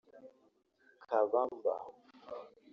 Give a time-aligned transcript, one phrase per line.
[1.03, 1.75] Kabamba